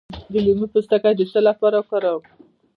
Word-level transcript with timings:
د 0.31 0.33
لیمو 0.45 0.65
پوستکی 0.73 1.13
د 1.15 1.21
څه 1.31 1.39
لپاره 1.47 1.77
وکاروم؟ 1.79 2.23